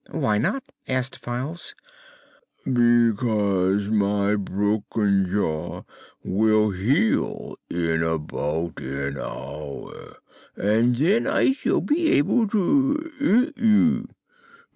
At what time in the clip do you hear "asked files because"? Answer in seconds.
0.87-3.87